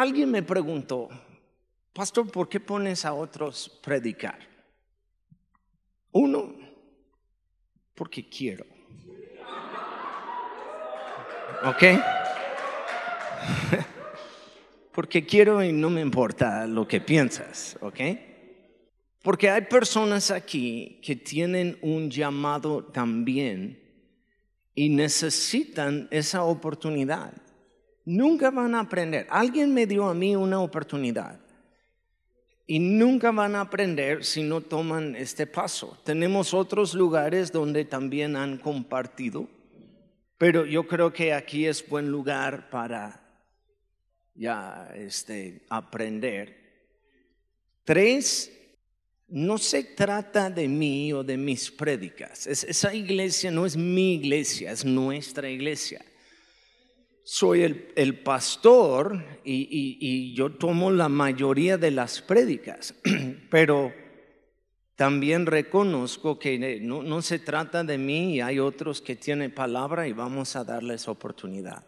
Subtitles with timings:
[0.00, 1.08] alguien me preguntó,
[1.92, 4.38] pastor, ¿por qué pones a otros predicar?
[6.12, 6.54] Uno,
[7.94, 8.64] porque quiero.
[11.64, 11.82] ¿Ok?
[14.92, 18.00] porque quiero y no me importa lo que piensas, ¿ok?
[19.22, 23.82] Porque hay personas aquí que tienen un llamado también
[24.74, 27.32] y necesitan esa oportunidad.
[28.06, 29.26] Nunca van a aprender.
[29.28, 31.40] Alguien me dio a mí una oportunidad
[32.64, 35.98] y nunca van a aprender si no toman este paso.
[36.04, 39.48] Tenemos otros lugares donde también han compartido,
[40.38, 43.20] pero yo creo que aquí es buen lugar para
[44.36, 46.56] ya este, aprender.
[47.82, 48.52] Tres,
[49.26, 52.46] no se trata de mí o de mis prédicas.
[52.46, 56.04] esa iglesia no es mi iglesia, es nuestra iglesia.
[57.28, 57.64] Soy
[57.96, 62.94] el, pastor y, yo tomo la mayoría de las prédicas,
[63.50, 63.92] pero
[64.94, 70.06] también reconozco que no, no se trata de mí y hay otros que tienen palabra
[70.06, 71.84] y vamos a darles oportunidad.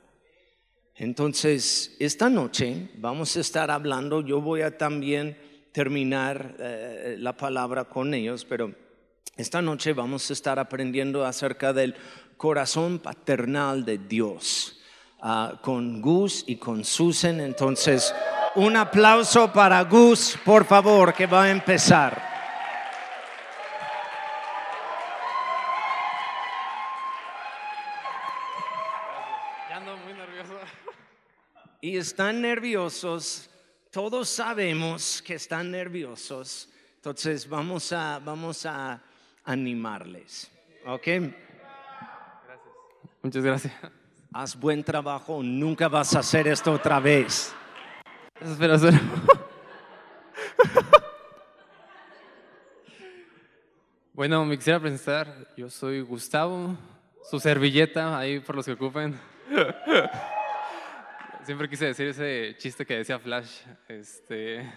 [0.97, 5.39] Entonces, esta noche vamos a estar hablando, yo voy a también
[5.71, 8.75] terminar eh, la palabra con ellos, pero
[9.37, 11.95] esta noche vamos a estar aprendiendo acerca del
[12.37, 14.75] corazón paternal de Dios
[15.21, 17.41] ah, con Gus y con Susan.
[17.41, 18.15] Entonces,
[18.55, 22.29] un aplauso para Gus, por favor, que va a empezar.
[31.81, 33.51] y están nerviosos,
[33.91, 39.03] todos sabemos que están nerviosos, entonces vamos a, vamos a
[39.45, 40.51] animarles.
[40.87, 41.07] ¿Ok?
[41.07, 41.33] Gracias.
[43.23, 43.98] Muchas gracias.
[44.33, 47.55] Haz buen trabajo, nunca vas a hacer esto otra vez.
[48.41, 49.01] Espera, espera.
[54.19, 55.47] Bueno, me quisiera presentar.
[55.57, 56.77] Yo soy Gustavo,
[57.31, 59.17] su servilleta, ahí por los que ocupen.
[61.45, 63.61] Siempre quise decir ese chiste que decía Flash.
[63.87, 64.69] Este...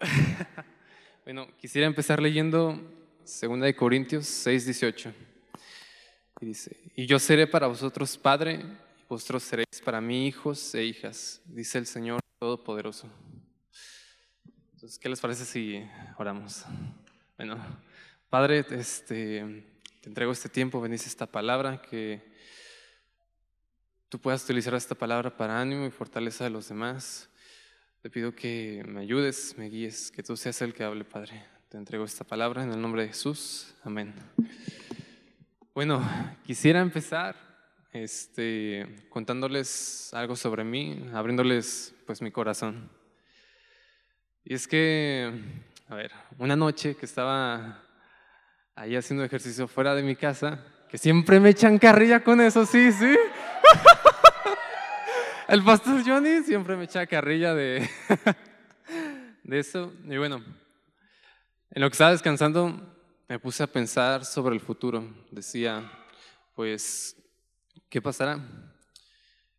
[1.26, 2.80] bueno, quisiera empezar leyendo
[3.20, 5.12] 2 Corintios 6, 18.
[6.44, 10.84] Y dice, y yo seré para vosotros padre, y vosotros seréis para mí hijos e
[10.84, 13.08] hijas, dice el Señor Todopoderoso.
[14.74, 15.82] Entonces, ¿qué les parece si
[16.18, 16.66] oramos?
[17.38, 17.56] Bueno,
[18.28, 19.64] Padre, este,
[20.02, 22.20] te entrego este tiempo, bendice esta palabra que
[24.10, 27.30] tú puedas utilizar esta palabra para ánimo y fortaleza de los demás.
[28.02, 31.42] Te pido que me ayudes, me guíes, que tú seas el que hable, Padre.
[31.70, 33.72] Te entrego esta palabra en el nombre de Jesús.
[33.82, 34.12] Amén.
[35.74, 36.08] Bueno,
[36.46, 37.34] quisiera empezar
[37.92, 42.88] este, contándoles algo sobre mí, abriéndoles pues mi corazón.
[44.44, 45.32] Y es que,
[45.88, 47.82] a ver, una noche que estaba
[48.76, 52.92] ahí haciendo ejercicio fuera de mi casa, que siempre me echan carrilla con eso, sí,
[52.92, 53.16] sí.
[55.48, 57.88] El pastor Johnny siempre me echa carrilla de,
[59.42, 59.92] de eso.
[60.04, 60.40] Y bueno,
[61.72, 62.94] en lo que estaba descansando
[63.34, 65.12] me puse a pensar sobre el futuro.
[65.32, 65.90] Decía,
[66.54, 67.16] pues,
[67.88, 68.38] ¿qué pasará?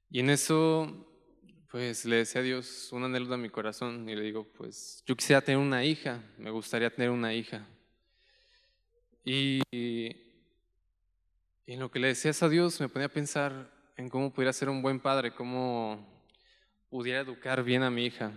[0.09, 1.05] Y en eso,
[1.69, 5.13] pues le decía a Dios un anhelo de mi corazón y le digo, pues, yo
[5.17, 7.67] quisiera tener una hija, me gustaría tener una hija.
[9.25, 10.15] Y, y
[11.67, 14.69] en lo que le decías a Dios me ponía a pensar, en cómo pudiera ser
[14.69, 15.99] un buen padre, cómo
[16.89, 18.31] pudiera educar bien a mi hija.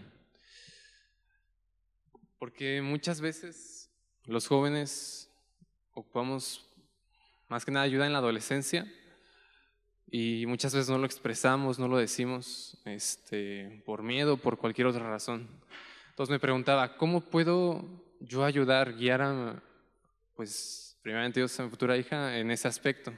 [2.40, 3.88] Porque muchas veces
[4.24, 5.27] los jóvenes
[5.98, 6.64] ocupamos
[7.48, 8.86] más que nada ayuda en la adolescencia
[10.10, 15.08] y muchas veces no lo expresamos, no lo decimos este, por miedo, por cualquier otra
[15.10, 15.48] razón.
[16.10, 17.84] Entonces me preguntaba, ¿cómo puedo
[18.20, 19.62] yo ayudar, guiar a,
[20.34, 23.12] pues, primeramente Dios a mi futura hija en ese aspecto?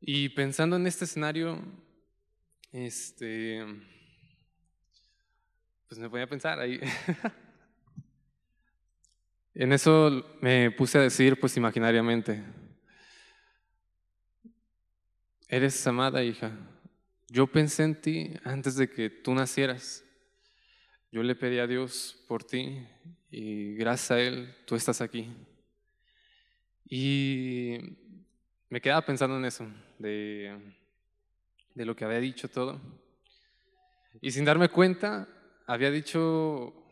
[0.00, 1.58] Y pensando en este escenario,
[2.70, 3.64] este,
[5.88, 6.80] pues me voy a pensar ahí.
[9.58, 12.44] en eso me puse a decir, pues imaginariamente,
[15.48, 16.52] eres amada hija.
[17.28, 20.04] Yo pensé en ti antes de que tú nacieras.
[21.10, 22.86] Yo le pedí a Dios por ti
[23.30, 25.34] y gracias a Él tú estás aquí.
[26.84, 27.78] Y
[28.68, 29.66] me quedaba pensando en eso,
[29.98, 30.74] de,
[31.74, 32.78] de lo que había dicho todo.
[34.20, 35.26] Y sin darme cuenta,
[35.66, 36.85] había dicho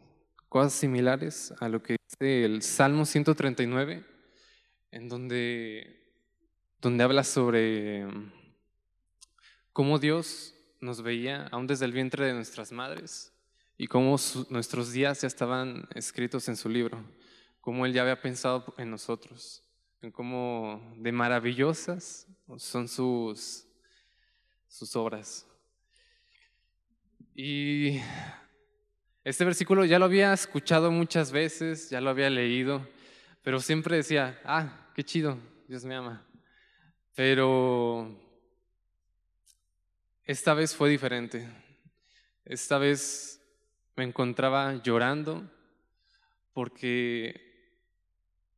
[0.55, 4.05] cosas similares a lo que dice el Salmo 139,
[4.93, 6.13] en donde,
[6.81, 8.07] donde habla sobre
[9.73, 13.33] cómo Dios nos veía aún desde el vientre de nuestras madres
[13.77, 14.17] y cómo
[14.49, 17.05] nuestros días ya estaban escritos en su libro,
[17.61, 19.65] cómo Él ya había pensado en nosotros,
[20.03, 22.29] en cómo de maravillosas
[22.59, 23.67] son sus,
[24.69, 25.49] sus obras.
[27.35, 27.99] Y
[29.25, 32.87] este versículo ya lo había escuchado muchas veces, ya lo había leído,
[33.43, 36.27] pero siempre decía, ah, qué chido, Dios me ama.
[37.15, 38.21] Pero
[40.25, 41.49] esta vez fue diferente.
[42.45, 43.41] Esta vez
[43.97, 45.51] me encontraba llorando
[46.53, 47.81] porque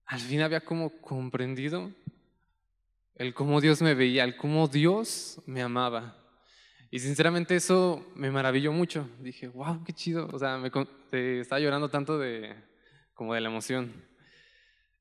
[0.05, 1.93] al fin había como comprendido
[3.15, 6.25] el cómo Dios me veía, el cómo Dios me amaba.
[6.97, 9.07] Y sinceramente eso me maravilló mucho.
[9.21, 10.31] Dije, wow, qué chido.
[10.33, 10.73] O sea, me,
[11.41, 12.57] estaba llorando tanto de,
[13.13, 13.93] como de la emoción.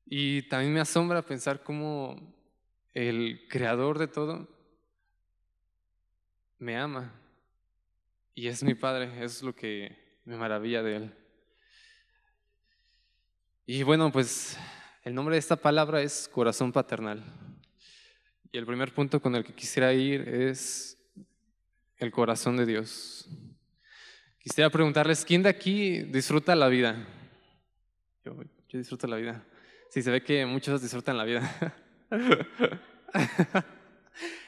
[0.04, 2.20] Y también me asombra pensar cómo
[2.92, 4.46] el creador de todo
[6.58, 7.14] me ama.
[8.34, 11.14] Y es mi padre, es lo que me maravilla de él.
[13.64, 14.58] Y bueno, pues
[15.02, 17.24] el nombre de esta palabra es corazón paternal.
[18.52, 20.95] Y el primer punto con el que quisiera ir es
[21.98, 23.28] el corazón de Dios.
[24.38, 27.06] Quisiera preguntarles, ¿quién de aquí disfruta la vida?
[28.24, 28.34] Yo,
[28.68, 29.44] yo disfruto la vida.
[29.90, 31.74] Sí, se ve que muchos disfrutan la vida.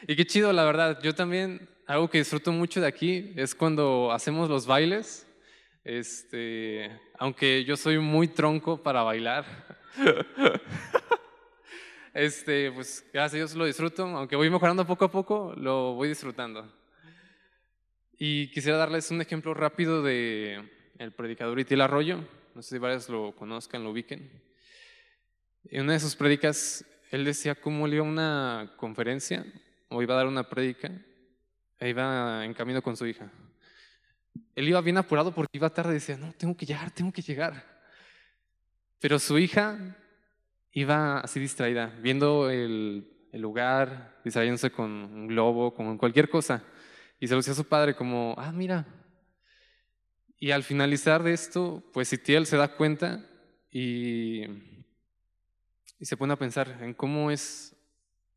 [0.07, 1.01] y qué chido, la verdad.
[1.03, 5.27] Yo también, algo que disfruto mucho de aquí es cuando hacemos los bailes.
[5.85, 9.45] Este, aunque yo soy muy tronco para bailar.
[12.15, 16.09] Este, pues gracias a Dios lo disfruto, aunque voy mejorando poco a poco, lo voy
[16.09, 16.69] disfrutando.
[18.21, 20.69] Y quisiera darles un ejemplo rápido de
[20.99, 22.19] el predicador Itil Arroyo,
[22.57, 24.29] no sé si varios lo conozcan, lo ubiquen.
[25.71, 29.47] En una de sus predicas, él decía cómo él iba a una conferencia
[29.89, 30.91] o iba a dar una predica
[31.79, 33.31] e iba en camino con su hija.
[34.57, 37.23] Él iba bien apurado porque iba tarde y decía, no, tengo que llegar, tengo que
[37.23, 37.65] llegar.
[38.99, 39.97] Pero su hija
[40.73, 46.65] iba así distraída, viendo el, el lugar, distrayéndose con un globo, con cualquier cosa.
[47.21, 48.87] Y se lo decía a su padre como, ah, mira.
[50.39, 53.29] Y al finalizar de esto, pues Itiel se da cuenta
[53.71, 54.45] y,
[55.99, 57.77] y se pone a pensar en cómo es,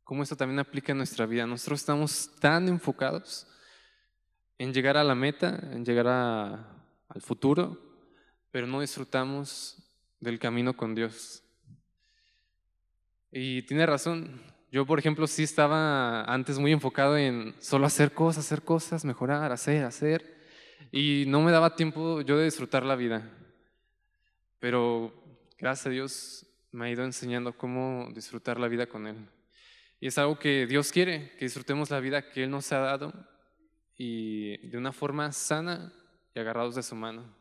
[0.03, 1.45] cómo esto también aplica en nuestra vida.
[1.45, 3.47] Nosotros estamos tan enfocados
[4.57, 7.79] en llegar a la meta, en llegar al futuro,
[8.51, 9.77] pero no disfrutamos
[10.19, 11.43] del camino con Dios.
[13.31, 18.45] Y tiene razón, yo, por ejemplo, sí estaba antes muy enfocado en solo hacer cosas,
[18.45, 20.39] hacer cosas, mejorar, hacer, hacer.
[20.93, 23.29] Y no me daba tiempo yo de disfrutar la vida.
[24.59, 25.13] Pero
[25.57, 29.17] gracias a Dios me ha ido enseñando cómo disfrutar la vida con Él.
[29.99, 33.13] Y es algo que Dios quiere, que disfrutemos la vida que Él nos ha dado
[33.97, 35.91] y de una forma sana
[36.33, 37.40] y agarrados de su mano.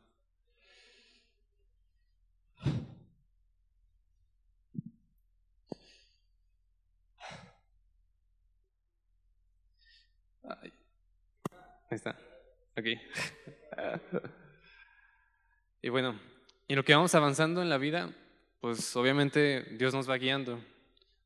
[11.91, 12.17] Ahí está.
[12.77, 13.01] Aquí.
[15.83, 16.21] y bueno,
[16.69, 18.15] y lo que vamos avanzando en la vida,
[18.61, 20.63] pues obviamente Dios nos va guiando.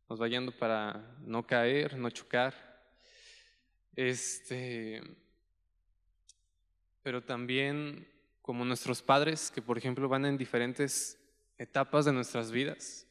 [0.08, 2.54] Nos va guiando para no caer, no chocar.
[3.94, 5.02] Este.
[7.02, 8.08] Pero también
[8.40, 11.20] como nuestros padres, que por ejemplo van en diferentes
[11.58, 13.06] etapas de nuestras vidas,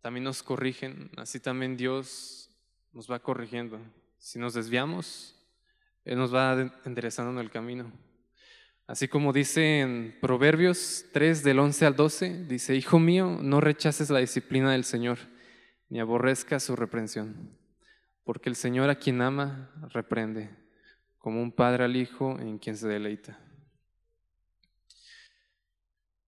[0.00, 2.50] también nos corrigen, así también Dios
[2.92, 3.80] nos va corrigiendo.
[4.16, 5.33] Si nos desviamos,
[6.04, 7.92] él nos va enderezando en el camino.
[8.86, 14.10] Así como dice en Proverbios 3 del 11 al 12, dice, Hijo mío, no rechaces
[14.10, 15.18] la disciplina del Señor,
[15.88, 17.56] ni aborrezca su reprensión,
[18.24, 20.50] porque el Señor a quien ama reprende,
[21.16, 23.38] como un padre al hijo en quien se deleita.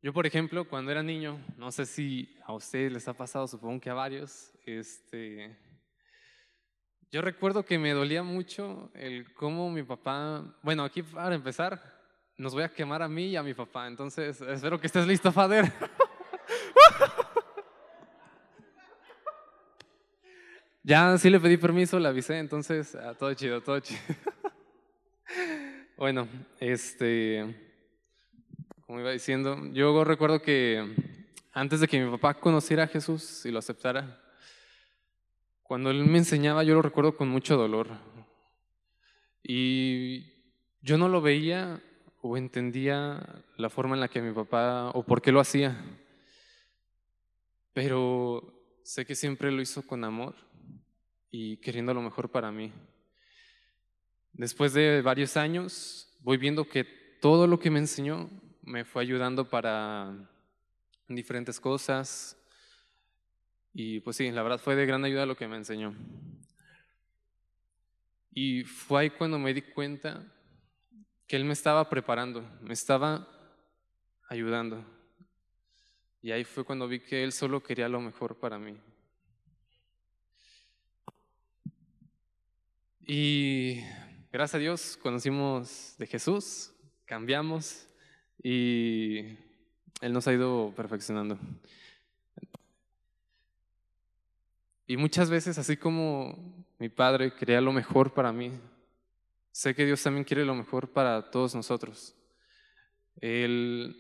[0.00, 3.80] Yo, por ejemplo, cuando era niño, no sé si a ustedes les ha pasado, supongo
[3.80, 5.58] que a varios, este,
[7.12, 11.80] yo recuerdo que me dolía mucho el cómo mi papá, bueno, aquí para empezar,
[12.36, 15.30] nos voy a quemar a mí y a mi papá, entonces espero que estés listo,
[15.30, 15.72] Fader.
[20.82, 24.00] ya sí le pedí permiso, le avisé, entonces ah, todo chido, todo chido.
[25.96, 27.54] bueno, este,
[28.84, 30.92] como iba diciendo, yo recuerdo que
[31.52, 34.25] antes de que mi papá conociera a Jesús y lo aceptara,
[35.66, 37.88] cuando él me enseñaba yo lo recuerdo con mucho dolor.
[39.42, 40.32] Y
[40.80, 41.80] yo no lo veía
[42.20, 45.76] o entendía la forma en la que mi papá o por qué lo hacía.
[47.72, 50.34] Pero sé que siempre lo hizo con amor
[51.30, 52.72] y queriendo lo mejor para mí.
[54.32, 56.84] Después de varios años, voy viendo que
[57.20, 58.30] todo lo que me enseñó
[58.62, 60.12] me fue ayudando para
[61.08, 62.36] diferentes cosas.
[63.78, 65.94] Y pues sí, la verdad fue de gran ayuda lo que me enseñó.
[68.32, 70.24] Y fue ahí cuando me di cuenta
[71.26, 73.28] que Él me estaba preparando, me estaba
[74.30, 74.82] ayudando.
[76.22, 78.78] Y ahí fue cuando vi que Él solo quería lo mejor para mí.
[83.06, 83.82] Y
[84.32, 86.72] gracias a Dios conocimos de Jesús,
[87.04, 87.86] cambiamos
[88.42, 89.36] y
[90.00, 91.38] Él nos ha ido perfeccionando.
[94.86, 98.52] Y muchas veces, así como mi Padre quería lo mejor para mí,
[99.50, 102.14] sé que Dios también quiere lo mejor para todos nosotros.
[103.20, 103.96] Él,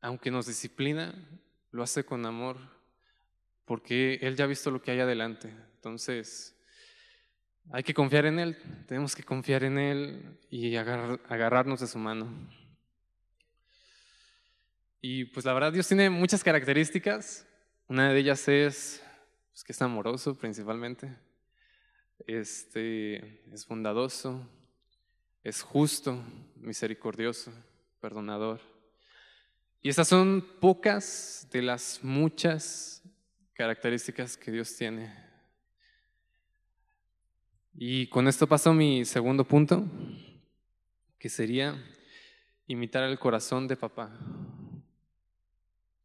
[0.00, 1.14] aunque nos disciplina,
[1.70, 2.56] lo hace con amor,
[3.64, 5.54] porque Él ya ha visto lo que hay adelante.
[5.76, 6.56] Entonces,
[7.70, 8.56] hay que confiar en Él,
[8.86, 12.26] tenemos que confiar en Él y agarrarnos de su mano.
[15.00, 17.46] Y pues la verdad Dios tiene muchas características.
[17.86, 19.02] Una de ellas es
[19.58, 21.16] pues, que es amoroso principalmente,
[22.28, 24.48] este, es bondadoso,
[25.42, 26.22] es justo,
[26.60, 27.52] misericordioso,
[28.00, 28.60] perdonador.
[29.82, 33.02] Y esas son pocas de las muchas
[33.54, 35.12] características que Dios tiene.
[37.74, 39.84] Y con esto paso a mi segundo punto,
[41.18, 41.74] que sería
[42.68, 44.16] imitar el corazón de papá.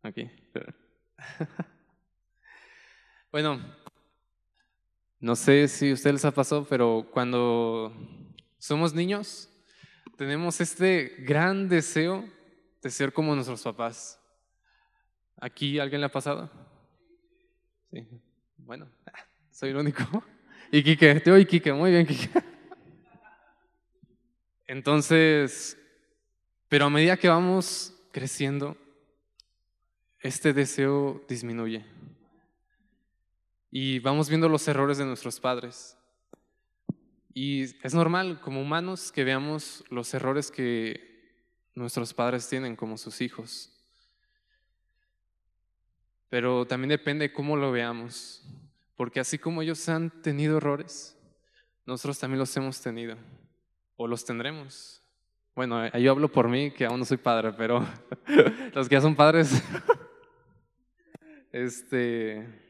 [0.02, 0.28] Aquí.
[3.34, 3.60] Bueno,
[5.20, 7.92] no sé si a ustedes les ha pasado, pero cuando
[8.60, 9.50] somos niños,
[10.16, 12.30] tenemos este gran deseo
[12.84, 14.20] de ser como nuestros papás.
[15.42, 16.48] ¿Aquí alguien le ha pasado?
[17.92, 18.08] Sí.
[18.58, 18.88] Bueno,
[19.52, 20.04] soy el único.
[20.72, 22.30] Y Quique, te oí Quique, muy bien Quique.
[24.68, 25.76] Entonces,
[26.70, 28.78] pero a medida que vamos creciendo,
[30.20, 31.84] este deseo disminuye.
[33.76, 35.98] Y vamos viendo los errores de nuestros padres.
[37.34, 41.34] Y es normal como humanos que veamos los errores que
[41.74, 43.72] nuestros padres tienen como sus hijos.
[46.30, 48.48] Pero también depende cómo lo veamos.
[48.96, 51.18] Porque así como ellos han tenido errores,
[51.88, 53.18] nosotros también los hemos tenido.
[53.96, 55.02] O los tendremos.
[55.56, 57.84] Bueno, yo hablo por mí, que aún no soy padre, pero
[58.76, 59.64] los que ya son padres
[61.52, 62.63] Este,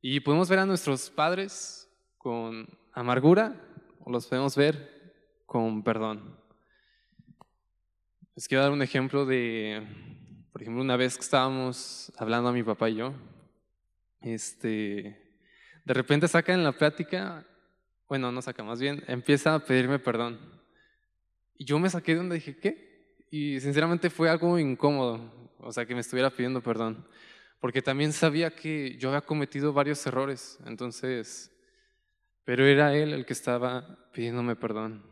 [0.00, 1.88] y podemos ver a nuestros padres
[2.18, 3.54] con amargura
[4.00, 6.38] o los podemos ver con perdón.
[8.34, 9.86] Les quiero dar un ejemplo de,
[10.52, 13.12] por ejemplo, una vez que estábamos hablando a mi papá y yo,
[14.20, 15.38] este,
[15.84, 17.46] de repente saca en la plática,
[18.08, 20.40] bueno, no saca más bien, empieza a pedirme perdón.
[21.56, 23.16] Y yo me saqué de donde dije, ¿qué?
[23.30, 27.06] Y sinceramente fue algo incómodo o sea, que me estuviera pidiendo perdón,
[27.60, 31.52] porque también sabía que yo había cometido varios errores, entonces,
[32.44, 35.04] pero era él el que estaba pidiéndome perdón.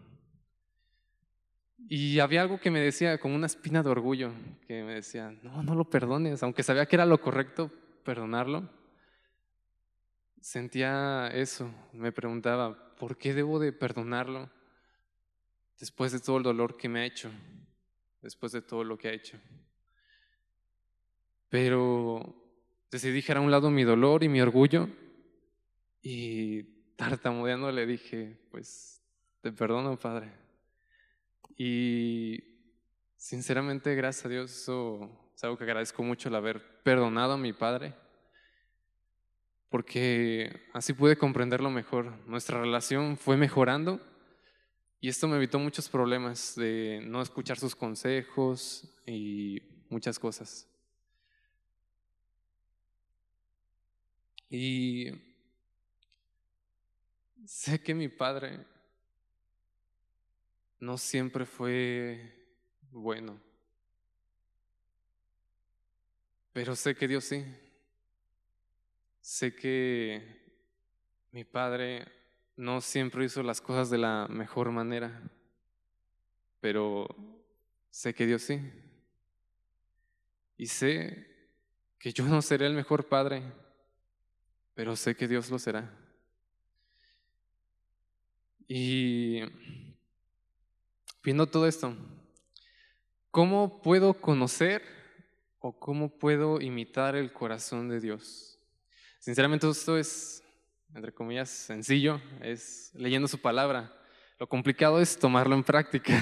[1.91, 4.33] Y había algo que me decía, como una espina de orgullo,
[4.67, 7.71] que me decía, no, no lo perdones, aunque sabía que era lo correcto
[8.05, 8.69] perdonarlo.
[10.41, 14.51] Sentía eso, me preguntaba, ¿por qué debo de perdonarlo
[15.79, 17.31] después de todo el dolor que me ha hecho,
[18.23, 19.39] después de todo lo que ha hecho?
[21.49, 22.35] Pero
[22.91, 24.89] decidí dejar a un lado mi dolor y mi orgullo
[26.03, 26.63] y
[26.97, 29.03] tartamudeando le dije, pues
[29.41, 30.33] te perdono, Padre.
[31.57, 32.43] Y
[33.17, 37.53] sinceramente, gracias a Dios, eso es algo que agradezco mucho el haber perdonado a mi
[37.53, 37.95] Padre,
[39.69, 42.13] porque así pude comprenderlo mejor.
[42.27, 44.01] Nuestra relación fue mejorando
[45.01, 50.67] y esto me evitó muchos problemas de no escuchar sus consejos y muchas cosas.
[54.51, 55.11] Y
[57.45, 58.65] sé que mi padre
[60.81, 62.47] no siempre fue
[62.91, 63.41] bueno,
[66.53, 67.45] pero sé que Dios sí.
[69.21, 70.23] Sé que
[71.33, 72.07] mi padre
[72.57, 75.23] no siempre hizo las cosas de la mejor manera,
[76.61, 77.07] pero
[77.91, 78.61] sé que Dios sí.
[80.57, 81.27] Y sé
[81.99, 83.43] que yo no seré el mejor padre,
[84.79, 85.93] pero sé que Dios lo será.
[88.69, 89.41] Y
[91.21, 91.97] viendo todo esto,
[93.33, 94.85] ¿cómo puedo conocer
[95.59, 98.57] o cómo puedo imitar el corazón de Dios?
[99.19, 100.45] Sinceramente esto es
[100.95, 103.93] entre comillas, sencillo, es leyendo su palabra.
[104.39, 106.15] Lo complicado es tomarlo en práctica.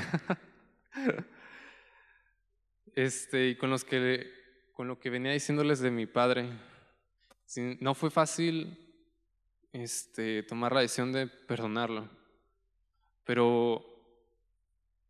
[2.94, 3.76] Este, y con,
[4.72, 6.48] con lo que venía diciéndoles de mi padre,
[7.80, 8.78] no fue fácil
[9.72, 12.08] este, tomar la decisión de perdonarlo,
[13.24, 13.84] pero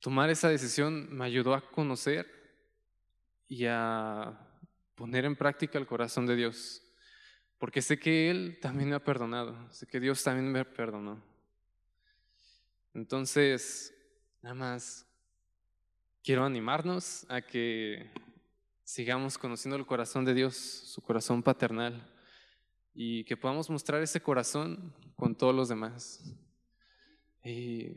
[0.01, 2.27] tomar esa decisión me ayudó a conocer
[3.49, 4.39] y a
[4.95, 6.83] poner en práctica el corazón de Dios,
[7.59, 11.23] porque sé que Él también me ha perdonado, sé que Dios también me perdonó.
[12.93, 13.95] Entonces,
[14.43, 15.07] nada más
[16.23, 18.11] quiero animarnos a que
[18.85, 22.16] sigamos conociendo el corazón de Dios, su corazón paternal,
[22.99, 26.25] y que podamos mostrar ese corazón con todos los demás.
[27.45, 27.93] Y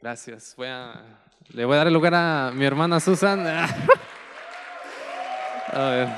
[0.00, 0.54] gracias.
[0.56, 3.46] Voy a, le voy a dar el lugar a mi hermana Susan.
[5.68, 6.08] a ver.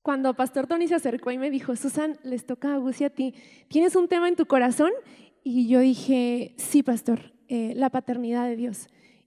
[0.00, 3.10] Cuando Pastor Tony se acercó y me dijo, Susan, les toca a Gus y a
[3.10, 3.34] ti,
[3.68, 4.92] ¿tienes un tema en tu corazón?
[5.42, 8.86] Y yo dije, sí, pastor, eh, la paternidad de Dios.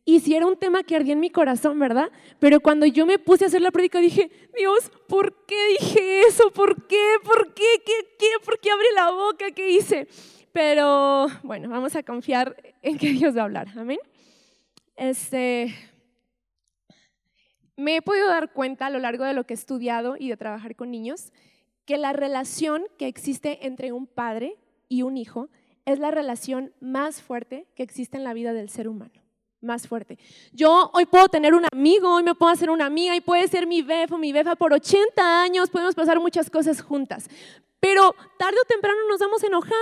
[0.10, 2.10] Y si era un tema que ardía en mi corazón, ¿verdad?
[2.40, 6.50] Pero cuando yo me puse a hacer la prédica dije, Dios, ¿por qué dije eso?
[6.50, 7.18] ¿Por qué?
[7.24, 7.64] ¿Por qué?
[7.86, 8.26] ¿Qué?
[8.44, 9.52] ¿Por qué abrí la boca?
[9.52, 10.08] ¿Qué hice?
[10.52, 13.68] Pero bueno, vamos a confiar en que Dios va a hablar.
[13.78, 14.00] Amén.
[14.96, 15.76] Este,
[17.78, 20.38] me he podido dar cuenta a lo largo de lo que he estudiado y de
[20.38, 21.32] trabajar con niños
[21.86, 25.50] que la relación que existe entre un padre y un hijo
[25.86, 29.29] es la relación más fuerte que existe en la vida del ser humano.
[29.62, 30.18] Más fuerte.
[30.54, 33.68] Yo hoy puedo tener un amigo, hoy me puedo hacer una amiga y puede ser
[33.68, 37.28] mi bef o mi befa por 80 años, podemos pasar muchas cosas juntas.
[37.82, 39.74] Pero tarde o temprano nos vamos a enojar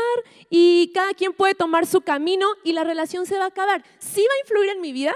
[0.49, 3.83] y cada quien puede tomar su camino y la relación se va a acabar.
[3.99, 5.15] Sí va a influir en mi vida,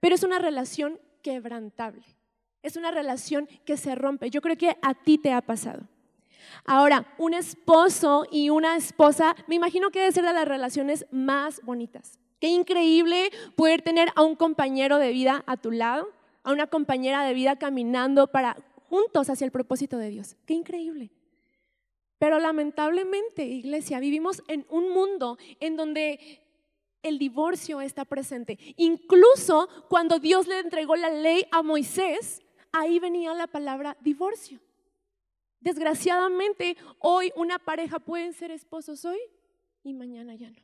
[0.00, 2.04] pero es una relación quebrantable.
[2.62, 4.30] Es una relación que se rompe.
[4.30, 5.88] Yo creo que a ti te ha pasado.
[6.64, 11.60] Ahora, un esposo y una esposa, me imagino que debe ser de las relaciones más
[11.62, 12.18] bonitas.
[12.38, 16.08] Qué increíble poder tener a un compañero de vida a tu lado,
[16.42, 18.56] a una compañera de vida caminando para
[18.88, 20.36] juntos hacia el propósito de Dios.
[20.46, 21.10] Qué increíble.
[22.18, 26.40] Pero lamentablemente, iglesia, vivimos en un mundo en donde
[27.02, 28.58] el divorcio está presente.
[28.76, 34.60] Incluso cuando Dios le entregó la ley a Moisés, ahí venía la palabra divorcio.
[35.60, 39.18] Desgraciadamente, hoy una pareja pueden ser esposos hoy
[39.82, 40.62] y mañana ya no.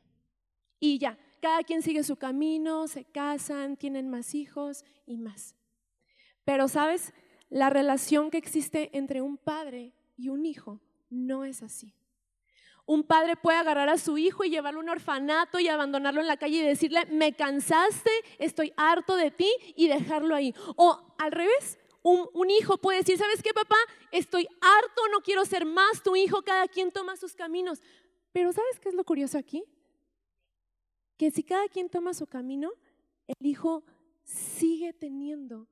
[0.79, 5.57] Y ya, cada quien sigue su camino, se casan, tienen más hijos y más.
[6.45, 7.11] Pero sabes,
[7.49, 10.79] la relación que existe entre un padre y un hijo
[11.09, 11.93] no es así.
[12.85, 16.27] Un padre puede agarrar a su hijo y llevarlo a un orfanato y abandonarlo en
[16.27, 20.55] la calle y decirle, me cansaste, estoy harto de ti y dejarlo ahí.
[20.77, 23.75] O al revés, un, hijo puede decir, ¿sabes qué, papá?
[24.11, 27.81] Estoy harto, no quiero ser más tu hijo, cada quien toma sus caminos.
[28.31, 29.65] Pero ¿sabes qué es lo curioso aquí?
[31.23, 32.69] Que si cada quien toma su camino,
[33.27, 33.85] el hijo
[34.25, 35.69] sigue teniendo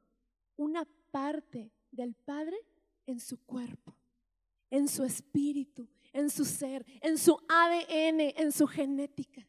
[0.56, 2.56] una parte del Padre
[3.06, 3.94] en su cuerpo,
[4.70, 9.46] en su espíritu, en su ser, en su ADN, en su genética.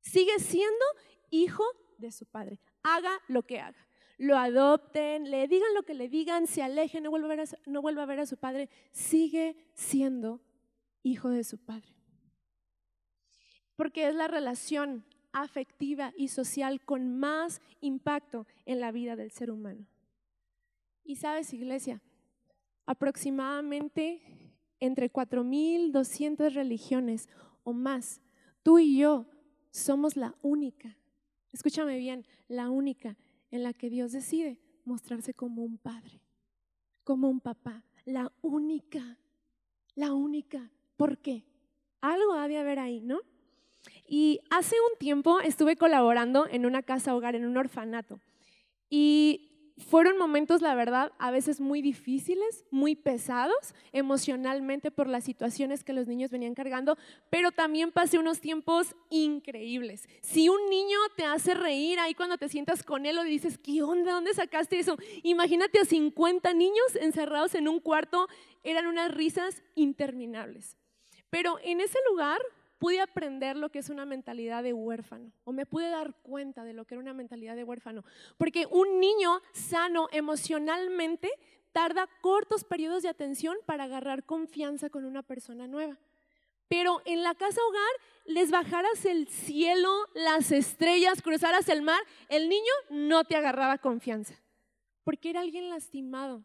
[0.00, 0.84] Sigue siendo
[1.30, 1.62] hijo
[1.96, 3.86] de su Padre, haga lo que haga
[4.18, 7.58] lo adopten, le digan lo que le digan, se alejen, no vuelva a ver a,
[7.66, 10.40] no vuelva a, ver a su padre, sigue siendo
[11.04, 11.94] hijo de su padre.
[13.76, 19.50] Porque es la relación afectiva y social con más impacto en la vida del ser
[19.50, 19.86] humano.
[21.04, 22.00] Y sabes, iglesia,
[22.86, 24.22] aproximadamente
[24.80, 27.28] entre 4.200 religiones
[27.62, 28.20] o más,
[28.62, 29.26] tú y yo
[29.70, 30.96] somos la única,
[31.52, 33.16] escúchame bien, la única
[33.50, 36.20] en la que Dios decide mostrarse como un padre,
[37.04, 39.18] como un papá, la única,
[39.94, 40.70] la única.
[40.96, 41.44] ¿Por qué?
[42.00, 43.20] Algo ha de haber ahí, ¿no?
[44.06, 48.20] Y hace un tiempo estuve colaborando en una casa hogar, en un orfanato.
[48.88, 55.84] Y fueron momentos, la verdad, a veces muy difíciles, muy pesados emocionalmente por las situaciones
[55.84, 56.98] que los niños venían cargando,
[57.30, 60.08] pero también pasé unos tiempos increíbles.
[60.20, 63.82] Si un niño te hace reír ahí cuando te sientas con él o dices, ¿qué
[63.82, 64.12] onda?
[64.12, 64.96] ¿Dónde sacaste eso?
[65.22, 68.28] Imagínate a 50 niños encerrados en un cuarto,
[68.62, 70.76] eran unas risas interminables.
[71.30, 72.40] Pero en ese lugar
[72.80, 76.72] pude aprender lo que es una mentalidad de huérfano o me pude dar cuenta de
[76.72, 78.04] lo que era una mentalidad de huérfano.
[78.38, 81.30] Porque un niño sano emocionalmente
[81.72, 85.98] tarda cortos periodos de atención para agarrar confianza con una persona nueva.
[86.68, 87.92] Pero en la casa hogar
[88.24, 94.34] les bajaras el cielo, las estrellas, cruzaras el mar, el niño no te agarraba confianza.
[95.04, 96.44] Porque era alguien lastimado,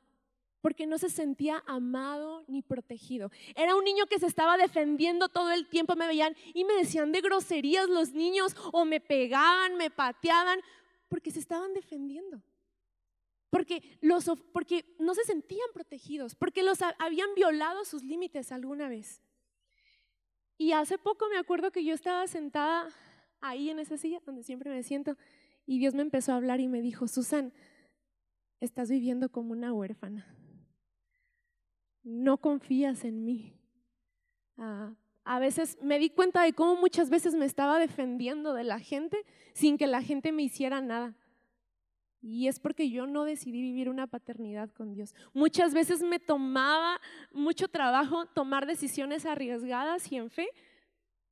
[0.66, 3.30] porque no se sentía amado ni protegido.
[3.56, 7.12] Era un niño que se estaba defendiendo todo el tiempo, me veían y me decían
[7.12, 10.60] de groserías los niños o me pegaban, me pateaban,
[11.08, 12.42] porque se estaban defendiendo.
[13.52, 19.22] Porque, los, porque no se sentían protegidos, porque los habían violado sus límites alguna vez.
[20.58, 22.90] Y hace poco me acuerdo que yo estaba sentada
[23.40, 25.16] ahí en esa silla donde siempre me siento
[25.68, 27.54] y Dios me empezó a hablar y me dijo, Susan,
[28.62, 30.26] estás viviendo como una huérfana
[32.06, 33.52] no confías en mí.
[34.58, 34.94] Ah,
[35.26, 39.26] a veces me di cuenta de cómo muchas veces me estaba defendiendo de la gente
[39.54, 41.18] sin que la gente me hiciera nada.
[42.22, 45.14] Y es porque yo no decidí vivir una paternidad con Dios.
[45.34, 50.48] Muchas veces me tomaba mucho trabajo tomar decisiones arriesgadas y en fe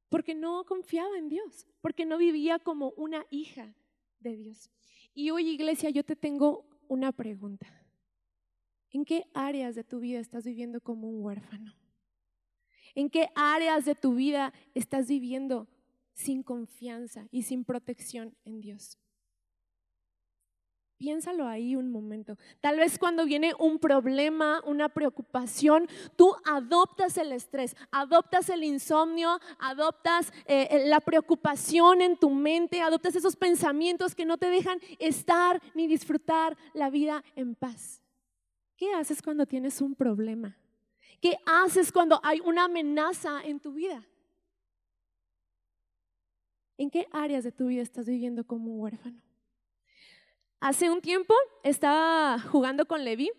[0.09, 3.73] porque no confiaba en Dios, porque no vivía como una hija
[4.19, 4.71] de Dios.
[5.13, 7.82] Y hoy iglesia, yo te tengo una pregunta.
[8.93, 11.73] ¿En qué áreas de tu vida estás viviendo como un huérfano?
[12.93, 15.67] ¿En qué áreas de tu vida estás viviendo
[16.13, 18.99] sin confianza y sin protección en Dios?
[20.97, 22.37] Piénsalo ahí un momento.
[22.61, 29.39] Tal vez cuando viene un problema, una preocupación, tú adoptas el estrés, adoptas el insomnio,
[29.57, 35.59] adoptas eh, la preocupación en tu mente, adoptas esos pensamientos que no te dejan estar
[35.73, 38.02] ni disfrutar la vida en paz.
[38.75, 40.57] ¿Qué haces cuando tienes un problema?
[41.21, 44.03] ¿Qué haces cuando hay una amenaza en tu vida?
[46.77, 49.21] ¿En qué áreas de tu vida estás viviendo como un huérfano?
[50.59, 51.33] Hace un tiempo
[51.63, 53.31] estaba jugando con Levi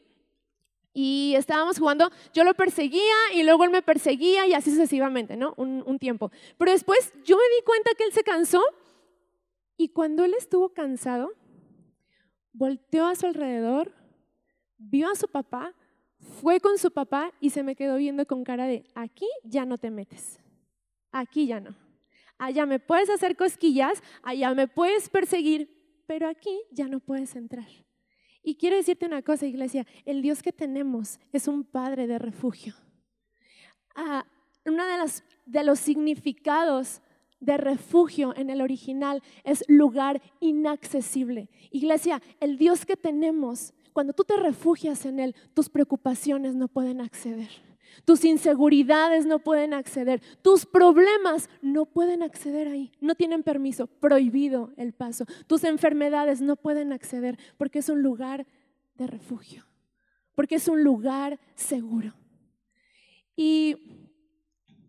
[0.92, 5.52] y estábamos jugando, yo lo perseguía y luego él me perseguía y así sucesivamente, ¿no?
[5.56, 6.30] Un, un, tiempo.
[6.56, 8.62] Pero después yo me di cuenta que él se cansó
[9.76, 11.32] y cuando él estuvo cansado,
[12.52, 13.92] volteó a su alrededor,
[14.78, 15.74] vio a su papá,
[16.18, 19.78] fue con su papá y se me quedó viendo con cara de, aquí ya no
[19.78, 20.40] te metes,
[21.12, 21.74] aquí ya no.
[22.38, 27.68] Allá me puedes hacer cosquillas, allá me puedes perseguir, pero aquí ya no puedes entrar.
[28.42, 32.74] Y quiero decirte una cosa, iglesia, el Dios que tenemos es un Padre de refugio.
[33.94, 34.26] Ah,
[34.66, 35.10] uno de,
[35.46, 37.00] de los significados
[37.40, 41.48] de refugio en el original es lugar inaccesible.
[41.70, 47.00] Iglesia, el Dios que tenemos cuando tú te refugias en Él, tus preocupaciones no pueden
[47.00, 47.48] acceder.
[48.04, 50.20] Tus inseguridades no pueden acceder.
[50.42, 52.90] Tus problemas no pueden acceder ahí.
[53.00, 53.86] No tienen permiso.
[53.86, 55.26] Prohibido el paso.
[55.46, 58.48] Tus enfermedades no pueden acceder porque es un lugar
[58.96, 59.64] de refugio.
[60.34, 62.14] Porque es un lugar seguro.
[63.36, 63.76] Y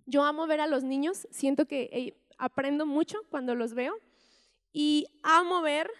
[0.07, 1.27] yo amo ver a los niños.
[1.29, 3.93] Siento que aprendo mucho cuando los veo.
[4.73, 5.91] Y amo ver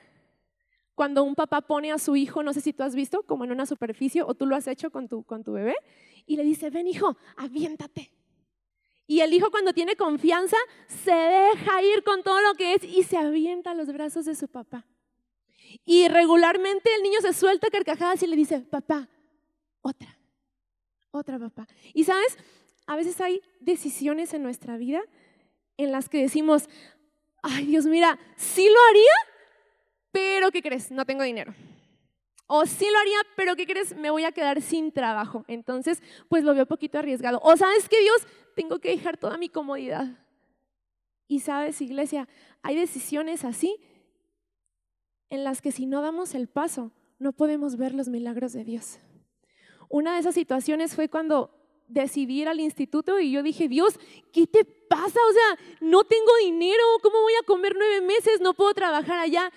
[0.95, 3.51] cuando un papá pone a su hijo, no sé si tú has visto, como en
[3.51, 5.75] una superficie o tú lo has hecho con tu, con tu bebé,
[6.25, 8.11] y le dice, ven hijo, aviéntate.
[9.05, 13.03] Y el hijo cuando tiene confianza se deja ir con todo lo que es y
[13.03, 14.87] se avienta a los brazos de su papá.
[15.85, 19.07] Y regularmente el niño se suelta carcajadas y le dice, papá,
[19.81, 20.17] otra,
[21.11, 21.67] otra papá.
[21.93, 22.37] Y sabes,
[22.87, 25.03] a veces hay decisiones en nuestra vida
[25.77, 26.69] en las que decimos,
[27.43, 29.34] ay Dios, mira, sí lo haría,
[30.15, 30.91] pero ¿qué crees?
[30.91, 31.53] No tengo dinero.
[32.47, 33.93] O sí lo haría, pero ¿qué crees?
[33.97, 35.43] Me voy a quedar sin trabajo.
[35.49, 37.41] Entonces, pues lo veo un poquito arriesgado.
[37.43, 38.25] O sabes que Dios,
[38.55, 40.07] tengo que dejar toda mi comodidad.
[41.27, 42.29] Y sabes, iglesia,
[42.61, 43.75] hay decisiones así
[45.29, 48.99] en las que si no damos el paso, no podemos ver los milagros de Dios.
[49.89, 51.51] Una de esas situaciones fue cuando
[51.89, 53.99] decidí ir al instituto y yo dije, Dios,
[54.31, 55.19] ¿qué te pasa?
[55.29, 58.39] O sea, no tengo dinero, ¿cómo voy a comer nueve meses?
[58.39, 59.51] No puedo trabajar allá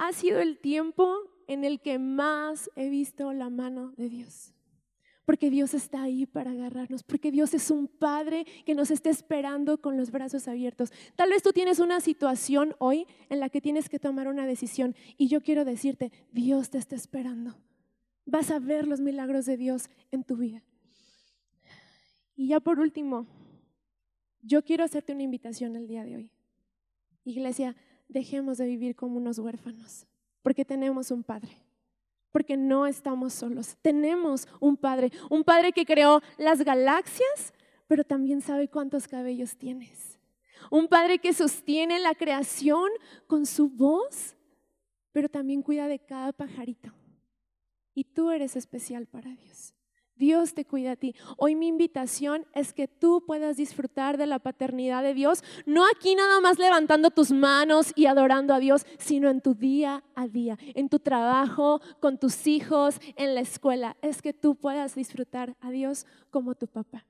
[0.00, 1.14] ha sido el tiempo
[1.46, 4.54] en el que más he visto la mano de Dios.
[5.26, 9.78] Porque Dios está ahí para agarrarnos, porque Dios es un Padre que nos está esperando
[9.78, 10.90] con los brazos abiertos.
[11.16, 14.96] Tal vez tú tienes una situación hoy en la que tienes que tomar una decisión
[15.18, 17.58] y yo quiero decirte, Dios te está esperando.
[18.24, 20.62] Vas a ver los milagros de Dios en tu vida.
[22.36, 23.26] Y ya por último,
[24.40, 26.30] yo quiero hacerte una invitación el día de hoy.
[27.24, 27.76] Iglesia,
[28.10, 30.06] dejemos de vivir como unos huérfanos,
[30.42, 31.56] porque tenemos un Padre,
[32.30, 37.52] porque no estamos solos, tenemos un Padre, un Padre que creó las galaxias,
[37.86, 40.18] pero también sabe cuántos cabellos tienes,
[40.70, 42.90] un Padre que sostiene la creación
[43.26, 44.36] con su voz,
[45.12, 46.92] pero también cuida de cada pajarito.
[47.94, 49.74] Y tú eres especial para Dios.
[50.20, 51.14] Dios te cuida a ti.
[51.38, 56.14] Hoy mi invitación es que tú puedas disfrutar de la paternidad de Dios, no aquí
[56.14, 60.58] nada más levantando tus manos y adorando a Dios, sino en tu día a día,
[60.74, 63.96] en tu trabajo, con tus hijos, en la escuela.
[64.02, 67.06] Es que tú puedas disfrutar a Dios como tu papá.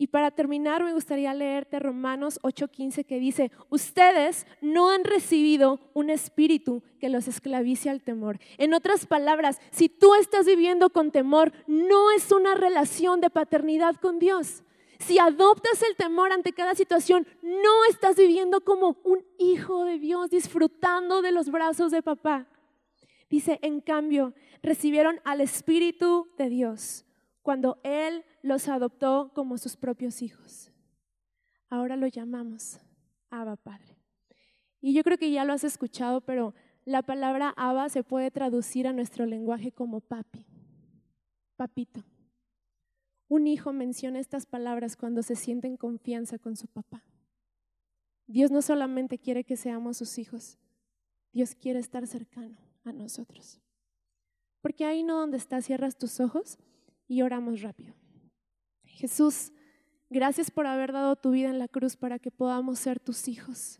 [0.00, 6.08] Y para terminar, me gustaría leerte Romanos 8:15 que dice, ustedes no han recibido un
[6.08, 8.38] espíritu que los esclavice al temor.
[8.58, 13.96] En otras palabras, si tú estás viviendo con temor, no es una relación de paternidad
[13.96, 14.62] con Dios.
[15.00, 20.30] Si adoptas el temor ante cada situación, no estás viviendo como un hijo de Dios,
[20.30, 22.46] disfrutando de los brazos de papá.
[23.28, 24.32] Dice, en cambio,
[24.62, 27.04] recibieron al Espíritu de Dios
[27.42, 30.70] cuando Él los adoptó como sus propios hijos.
[31.68, 32.80] Ahora lo llamamos
[33.30, 33.96] Abba Padre.
[34.80, 38.86] Y yo creo que ya lo has escuchado, pero la palabra Abba se puede traducir
[38.86, 40.46] a nuestro lenguaje como papi,
[41.56, 42.04] papito.
[43.28, 47.04] Un hijo menciona estas palabras cuando se siente en confianza con su papá.
[48.26, 50.58] Dios no solamente quiere que seamos sus hijos,
[51.32, 53.60] Dios quiere estar cercano a nosotros.
[54.60, 56.58] Porque ahí no donde estás, cierras tus ojos
[57.06, 57.94] y oramos rápido.
[58.98, 59.52] Jesús,
[60.10, 63.78] gracias por haber dado tu vida en la cruz para que podamos ser tus hijos.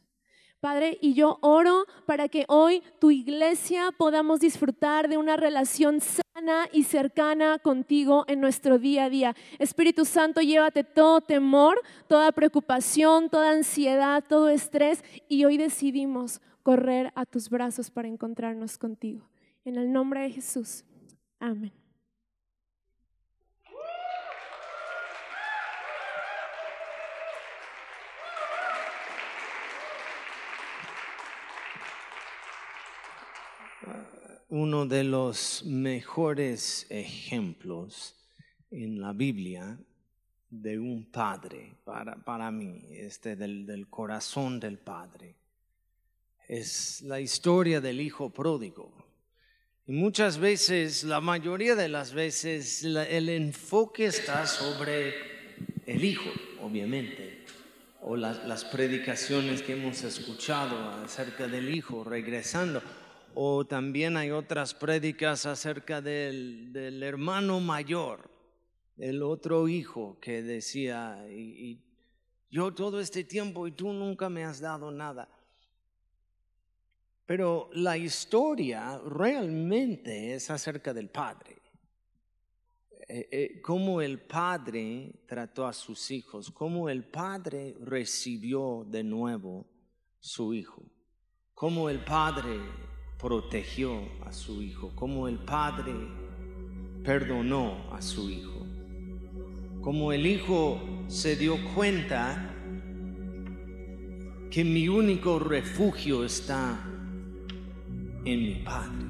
[0.61, 6.68] Padre, y yo oro para que hoy tu iglesia podamos disfrutar de una relación sana
[6.72, 9.37] y cercana contigo en nuestro día a día.
[9.59, 17.12] Espíritu Santo, llévate todo temor, toda preocupación, toda ansiedad, todo estrés y hoy decidimos correr
[17.16, 19.28] a tus brazos para encontrarnos contigo.
[19.64, 20.85] En el nombre de Jesús.
[21.40, 21.72] Amén.
[34.48, 38.14] Uno de los mejores ejemplos
[38.70, 39.78] en la Biblia
[40.48, 45.34] de un padre, para, para mí, este del, del corazón del padre.
[46.46, 48.90] Es la historia del hijo pródigo.
[49.87, 55.14] Y muchas veces, la mayoría de las veces, el enfoque está sobre
[55.84, 56.30] el hijo,
[56.62, 57.44] obviamente,
[58.00, 62.82] o las, las predicaciones que hemos escuchado acerca del hijo regresando
[63.40, 68.29] o también hay otras prédicas acerca del, hermano mayor,
[68.96, 71.81] el otro hijo que decía, y,
[72.51, 75.29] yo todo este tiempo y tú nunca me has dado nada.
[77.27, 81.62] Pero la historia realmente es acerca del padre.
[83.07, 89.64] Eh, eh, cómo el padre trató a sus hijos, cómo el padre recibió de nuevo
[90.18, 90.83] su hijo,
[91.55, 92.59] cómo el padre
[93.18, 95.92] protegió a su hijo, como el padre
[97.04, 98.64] perdonó a su hijo,
[99.81, 102.54] como el hijo se dio cuenta
[104.50, 106.78] que mi único refugio está
[108.24, 109.09] en mi padre.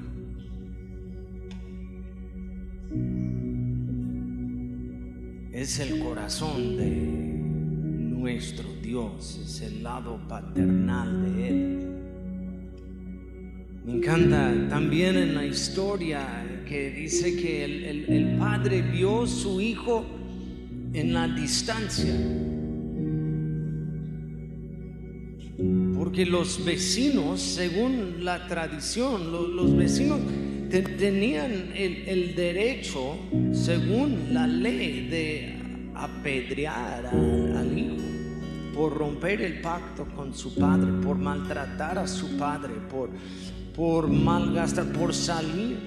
[5.51, 11.88] Es el corazón de nuestro Dios, es el lado paternal de Él.
[13.85, 17.65] Me encanta también en la historia que dice que
[18.07, 20.05] el, padre vio su hijo
[20.93, 22.13] en la distancia.
[25.97, 30.19] Porque los vecinos, según la tradición, los, vecinos
[30.69, 33.17] tenían el, derecho,
[33.51, 35.59] según la ley, de
[35.95, 37.95] apedrear al hijo
[38.73, 43.09] por romper el pacto con su padre, por maltratar a su padre, por
[43.79, 45.77] por malgastar, por salir.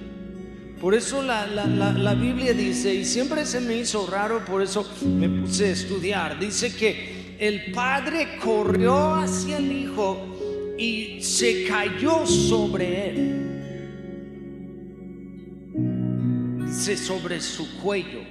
[0.81, 5.29] Por eso la, la, Biblia dice, y siempre se me hizo raro, por eso me
[5.29, 13.09] puse a estudiar, dice que el padre corrió hacia el hijo y se cayó sobre
[13.11, 13.49] él.
[16.65, 18.23] Dice sobre su cuello,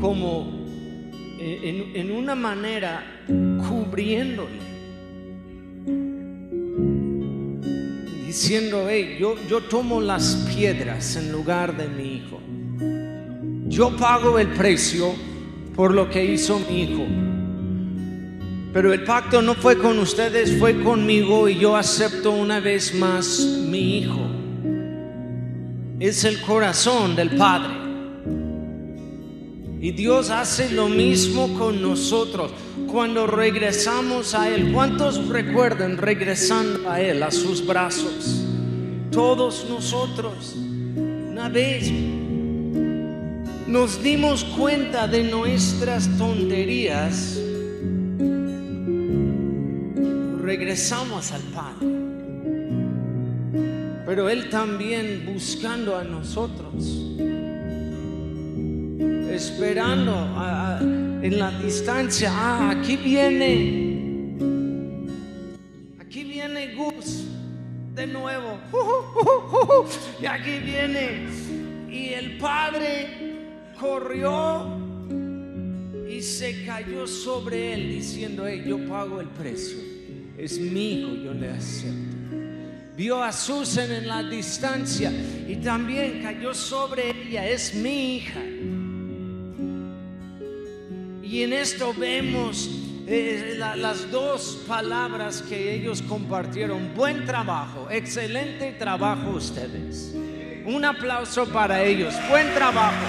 [0.00, 0.64] como
[1.38, 3.24] en, en una manera
[3.68, 4.71] cubriéndole.
[8.32, 12.40] Diciendo, hey, yo, yo tomo las piedras en lugar de mi hijo.
[13.68, 15.12] Yo pago el precio
[15.76, 17.06] por lo que hizo mi hijo.
[18.72, 23.38] Pero el pacto no fue con ustedes, fue conmigo y yo acepto una vez más
[23.68, 24.26] mi hijo.
[26.00, 27.74] Es el corazón del Padre.
[29.78, 32.50] Y Dios hace lo mismo con nosotros
[32.92, 34.70] cuando regresamos a Él.
[34.70, 38.44] ¿Cuántos recuerdan regresando a Él, a sus brazos?
[39.10, 40.54] Todos nosotros,
[40.94, 41.90] una vez.
[43.66, 47.38] nos dimos cuenta de nuestras tonterías,
[50.42, 51.88] regresamos al Padre.
[54.04, 56.84] Pero Él también buscando a nosotros,
[59.30, 64.34] esperando a- a- en la distancia, ah, aquí viene,
[66.00, 67.24] aquí viene Gus
[67.94, 68.58] de nuevo,
[70.20, 71.28] y aquí viene,
[71.88, 73.36] y el Padre
[73.80, 74.66] corrió
[76.08, 79.78] y se cayó sobre él diciendo, hey, yo pago el precio,
[80.36, 82.12] es mi hijo, yo le acepto.
[82.96, 85.10] Vio a Susan en la distancia
[85.48, 88.40] y también cayó sobre ella, es mi hija.
[91.32, 92.68] Y en esto vemos
[93.06, 96.92] eh, la- las dos palabras que ellos compartieron.
[96.94, 100.14] Buen trabajo, excelente trabajo ustedes.
[100.66, 103.06] Un aplauso para ellos, buen trabajo.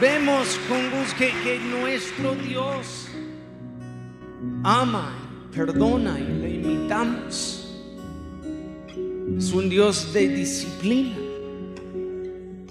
[0.00, 3.08] Vemos con Gus que, que nuestro Dios
[4.62, 5.12] ama,
[5.52, 7.74] perdona y le imitamos.
[9.36, 11.16] Es un Dios de disciplina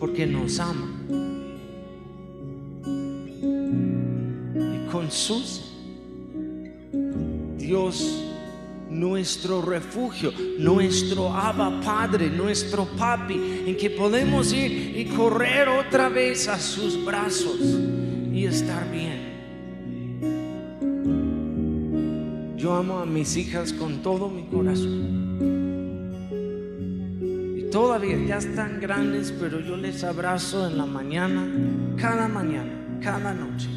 [0.04, 0.92] porque nos ama.
[4.58, 5.62] Y con sus
[7.58, 8.22] Dios
[8.90, 16.50] nuestro refugio, nuestro Abba Padre, nuestro Papi, en que podemos ir y correr otra vez
[16.50, 17.62] a sus brazos
[18.34, 19.32] y estar bien.
[22.58, 25.23] Yo amo a mis hijas con todo mi corazón.
[27.74, 31.44] Todavía ya están grandes, pero yo les abrazo en la mañana,
[31.98, 33.68] cada mañana, cada noche.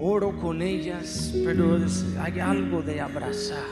[0.00, 1.76] Oro con ellas, pero
[2.20, 3.66] hay algo de abrazar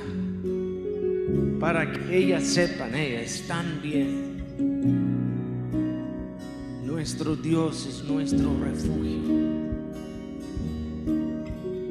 [1.60, 4.42] para que ellas sepan, ellas están bien.
[6.84, 9.18] Nuestro Dios es nuestro refugio.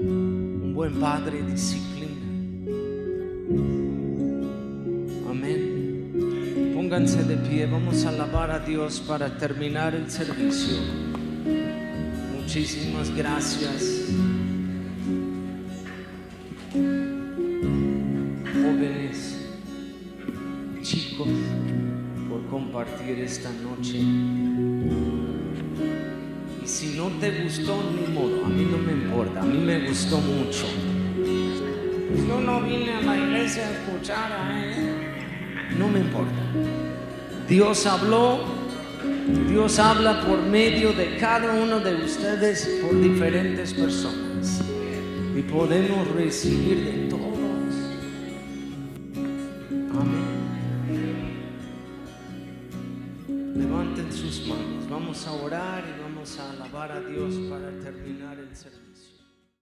[0.01, 1.96] Un buen padre disciplina.
[6.97, 10.79] Pónganse de pie, vamos a alabar a Dios para terminar el servicio.
[12.35, 14.07] Muchísimas gracias.
[18.51, 19.37] Jóvenes,
[20.81, 21.27] chicos,
[22.27, 23.99] por compartir esta noche.
[26.63, 29.87] Y si no te gustó, ni modo, a mí no me importa, a mí me
[29.87, 30.65] gustó mucho.
[32.27, 35.07] Yo no vine a la iglesia a escuchar a él.
[35.77, 36.86] No me importa.
[37.47, 38.39] Dios habló,
[39.47, 44.61] Dios habla por medio de cada uno de ustedes, por diferentes personas.
[45.33, 46.96] Y podemos recibir de